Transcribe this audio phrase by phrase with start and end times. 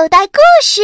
[0.00, 0.80] 口袋故事。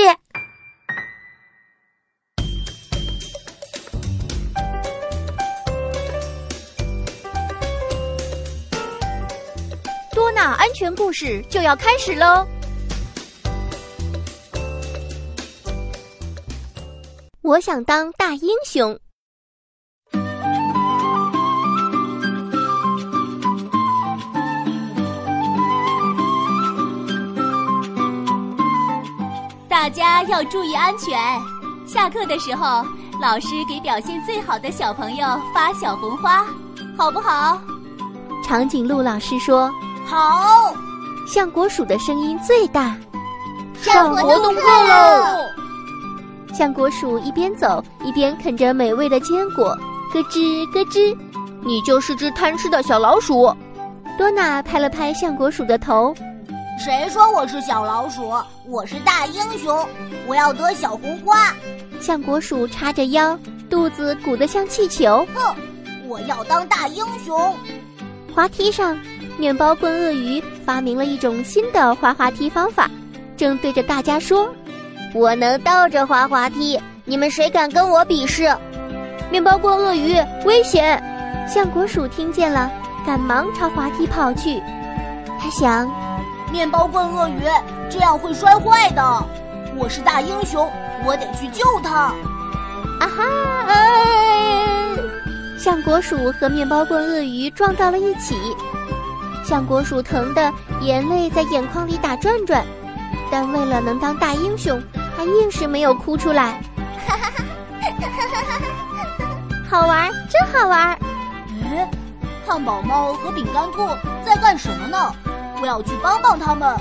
[10.12, 12.46] 多纳安全故事就要开始喽！
[17.40, 19.00] 我想当大英雄。
[29.96, 31.18] 家要注意安全。
[31.86, 32.84] 下课的时候，
[33.18, 36.44] 老师给表现最好的小朋友发小红花，
[36.98, 37.58] 好不好？
[38.44, 39.72] 长颈鹿老师说
[40.06, 40.74] ：“好。”
[41.26, 42.94] 橡果鼠的声音最大。
[43.80, 45.38] 上活动课喽！
[46.52, 49.74] 橡果鼠一边走一边啃着美味的坚果，
[50.12, 51.16] 咯吱咯吱。
[51.64, 53.50] 你就是只贪吃的小老鼠。
[54.18, 56.14] 多娜拍了拍橡果鼠的头。
[56.78, 58.34] 谁说我是小老鼠？
[58.66, 59.88] 我是大英雄，
[60.26, 61.54] 我要得小红花。
[62.00, 63.36] 橡果鼠叉着腰，
[63.70, 65.26] 肚子鼓得像气球。
[65.34, 65.56] 哼，
[66.06, 67.56] 我要当大英雄。
[68.34, 68.96] 滑梯上，
[69.38, 72.90] 面包棍鳄鱼发明了一种新的滑滑梯方法，
[73.38, 74.54] 正对着大家说
[75.14, 78.54] ：“我能倒着滑滑梯，你们谁敢跟我比试？”
[79.32, 81.02] 面包棍鳄鱼危险！
[81.48, 82.70] 橡果鼠听见了，
[83.06, 84.62] 赶忙朝滑梯跑去。
[85.40, 85.90] 他想。
[86.50, 87.42] 面包棍鳄鱼
[87.90, 89.24] 这样会摔坏的，
[89.76, 90.70] 我是大英雄，
[91.04, 92.12] 我得去救他。
[93.00, 93.24] 啊哈！
[93.68, 94.88] 哎，
[95.58, 98.36] 橡果鼠和面包棍鳄鱼撞到了一起，
[99.44, 102.64] 橡果鼠疼得眼泪在眼眶里打转转，
[103.30, 104.80] 但为了能当大英雄，
[105.16, 106.60] 他硬是没有哭出来。
[107.06, 107.44] 哈哈哈
[107.98, 108.60] 哈哈哈！
[109.68, 110.98] 好玩，真好玩。
[111.64, 111.90] 哎，
[112.46, 113.86] 汉堡猫和饼干兔
[114.24, 115.12] 在干什么呢？
[115.60, 116.76] 我要去帮帮他们。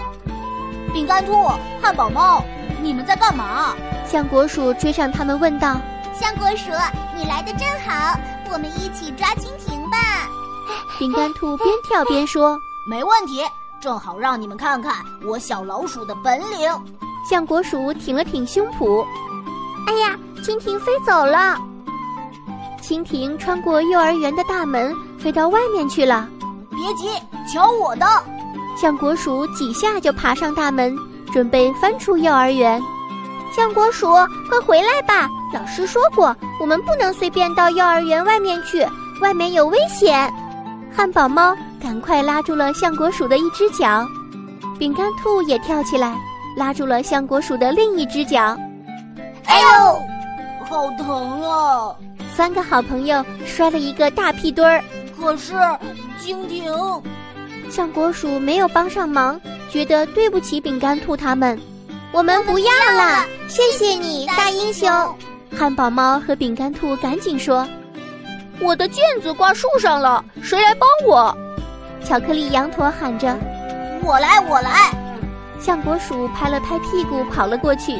[0.94, 1.34] 饼干兔、
[1.82, 2.44] 汉堡猫，
[2.82, 3.76] 你们在干嘛？
[4.06, 5.78] 橡果鼠追上他们问道
[6.14, 6.72] ：“橡果鼠，
[7.18, 8.18] 你来的正好，
[8.52, 10.30] 我们一起抓蜻蜓吧。”
[10.98, 12.58] 饼干兔边跳边说
[12.90, 13.44] ：“没问题，
[13.82, 14.94] 正好让你们看看
[15.28, 16.72] 我小老鼠的本领。”
[17.30, 19.06] 橡果鼠挺了挺胸脯
[19.88, 21.58] ：“哎呀，蜻蜓飞走了！”
[22.82, 26.30] 蜻蜓穿过幼儿园的大门，飞到外面去了。
[26.70, 27.10] 别急，
[27.52, 28.06] 瞧我的！
[28.76, 30.96] 橡果鼠几下就爬上大门，
[31.32, 32.82] 准备翻出幼儿园。
[33.56, 34.12] 橡果鼠，
[34.50, 35.30] 快回来吧！
[35.54, 38.86] 老师说过，我们不能随便到幼儿园外面去，
[39.22, 40.32] 外面有危险。
[40.94, 44.06] 汉堡猫赶快拉住了橡果鼠的一只脚，
[44.78, 46.18] 饼干兔也跳起来，
[46.58, 48.58] 拉住了橡果鼠的另一只脚。
[49.46, 50.00] 哎呦，
[50.70, 51.96] 好疼啊！
[52.36, 54.84] 三个好朋友摔了一个大屁墩儿。
[55.18, 55.54] 可是，
[56.22, 56.74] 蜻蜓。
[57.70, 59.40] 橡果鼠没有帮上忙，
[59.70, 61.60] 觉得对不起饼干兔他们。
[62.12, 64.90] 我们不要了，谢谢你，大英雄。
[65.58, 67.68] 汉堡猫和饼干兔赶紧说
[68.62, 71.36] ：“我的毽子挂树上了，谁来帮我？”
[72.06, 73.38] 巧克力羊驼喊着
[74.04, 74.92] ：“我来，我来。”
[75.60, 77.94] 橡果鼠拍了拍屁股跑了过去：“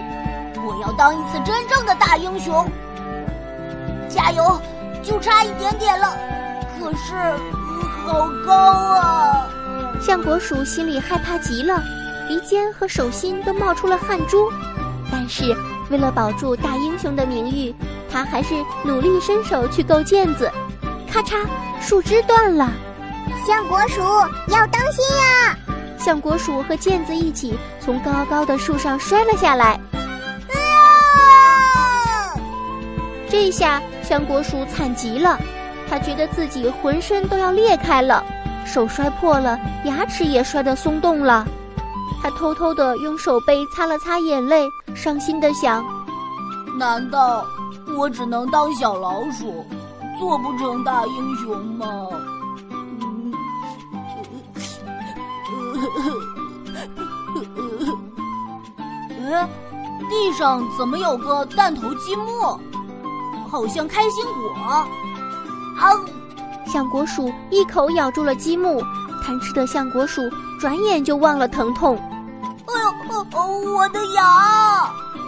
[0.66, 2.66] 我要当一次真正的大英雄。”
[4.08, 4.62] 加油，
[5.04, 6.16] 就差一点点了，
[6.80, 7.14] 可是
[8.06, 9.05] 好高啊！
[10.06, 11.82] 橡果鼠心里害怕极了，
[12.28, 14.52] 鼻尖和手心都冒出了汗珠。
[15.12, 15.56] 但是
[15.90, 17.74] 为了保住大英雄的名誉，
[18.08, 20.52] 他还是努力伸手去够毽子。
[21.12, 21.44] 咔嚓，
[21.82, 22.72] 树枝断了。
[23.48, 24.00] 橡果鼠
[24.50, 25.58] 要当心呀！
[25.98, 29.74] 橡果鼠和毽子一起从高高的树上摔了下来。
[30.54, 32.38] 啊！
[33.28, 35.40] 这下橡果鼠惨极了，
[35.90, 38.24] 他觉得自己浑身都要裂开了。
[38.66, 41.46] 手摔破了，牙齿也摔得松动了。
[42.22, 45.86] 他偷偷地用手背擦了擦眼泪，伤心地想：
[46.78, 47.46] 难道
[47.98, 49.66] 我只能当小老鼠，
[50.20, 51.86] 做不成大英雄吗？
[59.32, 59.48] 哎，
[60.10, 62.60] 地上怎么有个弹头积木？
[63.50, 64.52] 好像开心果。
[64.64, 64.88] 啊！
[66.76, 68.84] 橡果鼠一口咬住了积木，
[69.24, 70.22] 贪吃的橡果鼠
[70.60, 71.98] 转眼就忘了疼痛。
[72.66, 72.74] 哎
[73.32, 74.84] 呦，我的牙！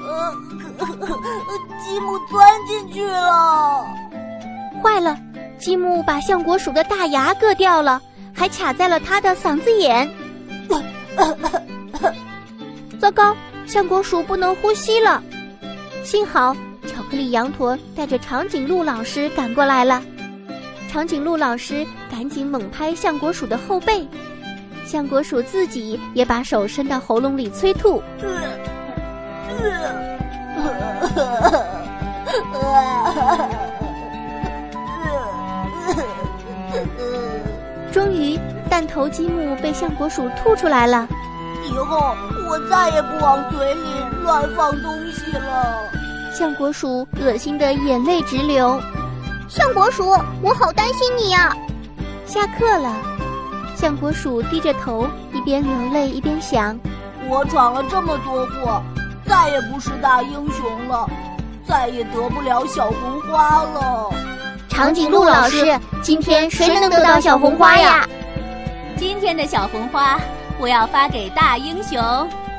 [0.05, 0.35] 呃，
[1.81, 3.85] 积木钻进去了。
[4.83, 5.17] 坏了，
[5.57, 8.01] 积木把橡果鼠的大牙硌掉了，
[8.35, 10.13] 还卡在了它的嗓子眼。
[12.99, 13.33] 糟糕，
[13.65, 15.23] 橡果鼠不能呼吸了。
[16.03, 16.53] 幸好
[16.85, 20.03] 巧克力羊驼带着长颈鹿老师赶过来了。
[20.87, 24.07] 长颈鹿老师赶紧猛拍橡果鼠的后背，
[24.85, 28.01] 橡果鼠自己也把手伸到喉咙里催吐。
[37.91, 38.39] 终于，
[38.69, 41.07] 弹头积木被橡果鼠吐出来了。
[41.65, 42.15] 以后
[42.47, 43.81] 我再也不往嘴里
[44.23, 45.83] 乱放东西了。
[46.31, 48.79] 橡果鼠恶心的眼泪直流。
[49.47, 50.09] 橡果鼠，
[50.41, 51.55] 我好担心你呀！
[52.25, 52.93] 下课了，
[53.77, 56.77] 相国鼠低着头，一边流泪一边想：
[57.29, 58.81] 我闯了这么多祸，
[59.25, 61.09] 再也不是大英雄了，
[61.65, 64.09] 再也得不了小红花了。
[64.67, 68.05] 长颈鹿老师，今天谁能得到小红花呀？
[68.97, 70.19] 今天的小红花，
[70.59, 71.97] 我要发给大英雄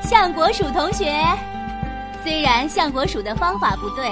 [0.02, 1.14] 相国鼠同学。
[2.24, 4.10] 虽然相国鼠的方法不对。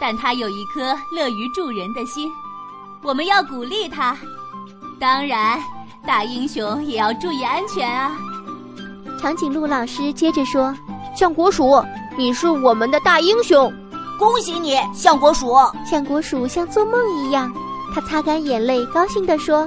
[0.00, 2.32] 但他有一颗乐于助人的心，
[3.02, 4.16] 我们要鼓励他。
[4.98, 5.62] 当然，
[6.06, 8.16] 大英雄也要注意安全啊！
[9.20, 10.74] 长颈鹿老师接着说
[11.14, 11.84] ：“橡果鼠，
[12.16, 13.70] 你是我们的大英雄，
[14.18, 15.54] 恭喜你，橡果鼠！”
[15.84, 17.52] 橡果鼠像做梦一样，
[17.94, 19.66] 他擦干眼泪，高兴地说：“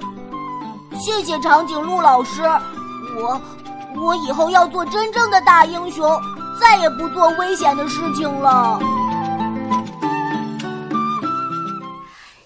[1.00, 2.41] 谢谢长颈鹿老师，
[3.15, 3.39] 我，
[3.95, 6.19] 我以后要做真正的大英雄，
[6.59, 8.80] 再也不做危险的事情了。”